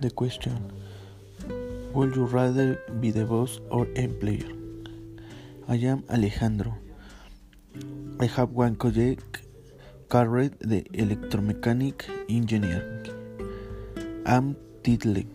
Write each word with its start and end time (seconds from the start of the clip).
the 0.00 0.10
question 0.10 0.72
Would 1.92 2.16
you 2.16 2.24
rather 2.24 2.76
be 3.00 3.10
the 3.10 3.24
boss 3.24 3.60
or 3.70 3.86
employer? 3.96 4.52
I 5.68 5.76
am 5.76 6.04
Alejandro. 6.10 6.76
I 8.20 8.26
have 8.26 8.50
one 8.50 8.76
colleague 8.76 9.22
carried 10.10 10.58
the 10.60 10.82
electromechanic 11.04 12.04
engineering. 12.28 13.06
I'm 14.26 14.56
titling. 14.82 15.28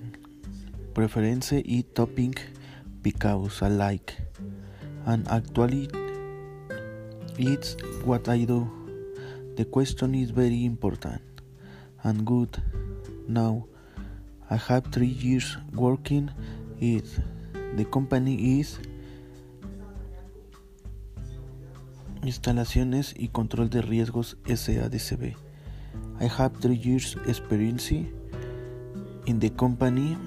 Preference 0.93 1.51
is 1.53 1.83
topping 1.93 2.35
because 3.01 3.61
I 3.61 3.69
like. 3.69 4.17
And 5.05 5.27
actually, 5.29 5.89
it's 7.37 7.77
what 8.03 8.27
I 8.27 8.43
do. 8.45 8.67
The 9.55 9.65
question 9.65 10.15
is 10.15 10.31
very 10.31 10.65
important 10.65 11.21
and 12.03 12.25
good. 12.25 12.61
Now, 13.27 13.67
I 14.49 14.57
have 14.57 14.85
three 14.91 15.07
years 15.07 15.57
working 15.73 16.29
it. 16.79 17.05
The 17.75 17.85
company 17.85 18.59
is 18.59 18.79
Instalaciones 22.21 23.13
y 23.17 23.29
Control 23.29 23.69
de 23.69 23.81
Riesgos 23.81 24.37
SADCB. 24.45 25.35
I 26.19 26.27
have 26.27 26.53
three 26.59 26.77
years 26.77 27.17
experience 27.27 27.91
in 27.91 29.39
the 29.39 29.49
company. 29.49 30.17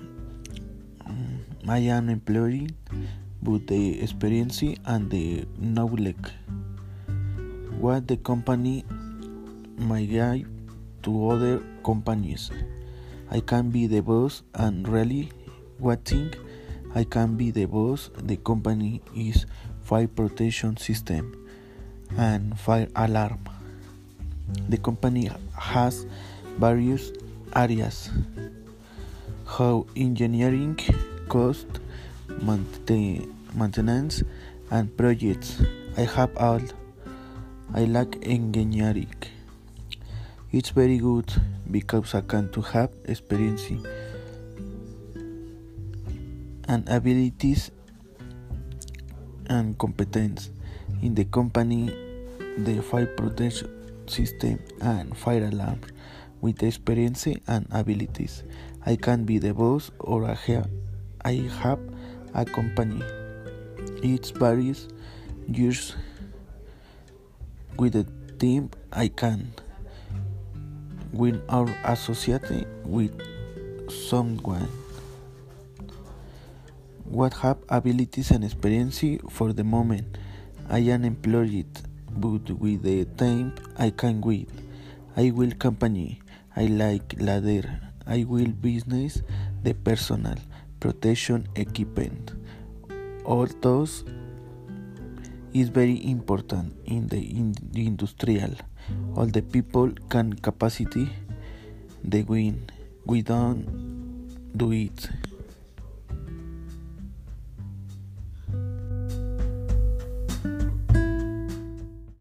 I 1.68 1.78
am 1.90 2.08
employee 2.08 2.68
with 3.42 3.66
the 3.66 4.00
experience 4.02 4.62
and 4.86 5.10
the 5.10 5.46
knowledge 5.58 6.16
what 7.78 8.08
the 8.08 8.16
company 8.16 8.84
might 9.76 10.08
give 10.10 10.46
to 11.02 11.30
other 11.30 11.62
companies. 11.84 12.50
I 13.30 13.40
can 13.40 13.70
be 13.70 13.86
the 13.86 14.00
boss 14.00 14.42
and 14.54 14.88
really 14.88 15.30
what 15.78 16.04
thing 16.04 16.32
I 16.94 17.04
can 17.04 17.36
be 17.36 17.50
the 17.50 17.66
boss 17.66 18.10
the 18.16 18.36
company 18.36 19.02
is 19.14 19.46
fire 19.82 20.08
protection 20.08 20.76
system 20.76 21.34
and 22.16 22.58
fire 22.58 22.88
alarm. 22.96 23.40
The 24.68 24.78
company 24.78 25.30
has 25.54 26.06
various 26.58 27.12
areas 27.54 28.10
how 29.48 29.86
engineering, 29.96 30.78
cost, 31.28 31.66
maintenance 32.42 34.22
and 34.70 34.96
projects. 34.96 35.62
I 35.96 36.02
have 36.02 36.36
all. 36.36 36.60
I 37.74 37.84
like 37.84 38.18
engineering. 38.22 39.14
It's 40.50 40.70
very 40.70 40.96
good 40.96 41.30
because 41.70 42.14
I 42.14 42.22
can 42.22 42.50
to 42.52 42.62
have 42.62 42.88
experience 43.04 43.68
and 46.66 46.88
abilities 46.88 47.70
and 49.50 49.76
competence 49.76 50.48
in 51.02 51.14
the 51.14 51.26
company, 51.26 51.92
the 52.56 52.80
fire 52.82 53.06
protection 53.06 53.68
system 54.08 54.58
and 54.80 55.14
fire 55.14 55.44
alarm 55.44 55.80
with 56.40 56.62
experience 56.62 57.26
and 57.26 57.66
abilities. 57.70 58.42
I 58.86 58.96
can 58.96 59.24
be 59.24 59.36
the 59.36 59.52
boss 59.52 59.90
or 60.00 60.24
I 60.24 60.32
have, 60.32 60.70
I 61.26 61.50
have 61.60 61.80
a 62.32 62.46
company. 62.46 63.04
It's 64.02 64.30
various 64.30 64.88
years 65.46 65.94
with 67.76 67.92
the 67.92 68.06
team 68.38 68.70
I 68.90 69.08
can 69.08 69.52
when 71.12 71.42
our 71.48 71.68
associated 71.84 72.66
with 72.84 73.12
someone. 73.90 74.68
What 77.04 77.32
have 77.34 77.58
abilities 77.68 78.30
and 78.30 78.44
experience 78.44 79.02
for 79.30 79.52
the 79.52 79.64
moment? 79.64 80.18
I 80.68 80.78
am 80.92 81.04
employed 81.04 81.66
but 82.12 82.50
with 82.50 82.82
the 82.82 83.04
time 83.16 83.54
I 83.78 83.90
can 83.90 84.20
wait. 84.20 84.50
I 85.16 85.30
will 85.30 85.52
company. 85.52 86.20
I 86.56 86.66
like 86.66 87.14
ladder. 87.18 87.80
I 88.06 88.24
will 88.24 88.48
business 88.52 89.22
the 89.62 89.74
personal 89.74 90.36
protection 90.80 91.48
equipment. 91.56 92.32
All 93.24 93.46
those 93.60 94.04
is 95.54 95.68
very 95.68 96.04
important 96.04 96.76
in 96.84 97.08
the, 97.08 97.18
in 97.18 97.54
the 97.72 97.86
industrial 97.86 98.54
all 99.18 99.26
the 99.26 99.42
people 99.42 99.90
can 100.08 100.32
capacity 100.32 101.10
the 102.04 102.22
win. 102.22 102.70
We 103.04 103.22
don't 103.22 103.66
do 104.56 104.70
it 104.70 105.10